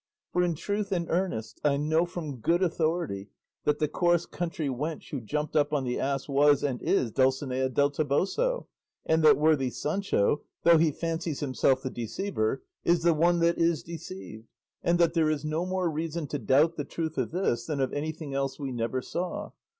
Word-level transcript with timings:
For 0.33 0.41
in 0.41 0.55
truth 0.55 0.91
and 0.91 1.05
earnest, 1.11 1.61
I 1.63 1.77
know 1.77 2.07
from 2.07 2.37
good 2.39 2.63
authority 2.63 3.29
that 3.65 3.77
the 3.77 3.87
coarse 3.87 4.25
country 4.25 4.67
wench 4.67 5.11
who 5.11 5.21
jumped 5.21 5.55
up 5.55 5.71
on 5.73 5.83
the 5.83 5.99
ass 5.99 6.27
was 6.27 6.63
and 6.63 6.81
is 6.81 7.11
Dulcinea 7.11 7.69
del 7.69 7.91
Toboso, 7.91 8.65
and 9.05 9.21
that 9.21 9.37
worthy 9.37 9.69
Sancho, 9.69 10.41
though 10.63 10.79
he 10.79 10.89
fancies 10.91 11.41
himself 11.41 11.83
the 11.83 11.91
deceiver, 11.91 12.63
is 12.83 13.03
the 13.03 13.13
one 13.13 13.41
that 13.41 13.59
is 13.59 13.83
deceived; 13.83 14.47
and 14.83 14.97
that 14.97 15.13
there 15.13 15.29
is 15.29 15.45
no 15.45 15.67
more 15.67 15.87
reason 15.87 16.25
to 16.29 16.39
doubt 16.39 16.77
the 16.77 16.83
truth 16.83 17.19
of 17.19 17.29
this, 17.29 17.67
than 17.67 17.79
of 17.79 17.93
anything 17.93 18.33
else 18.33 18.57
we 18.57 18.71
never 18.71 19.03
saw. 19.03 19.51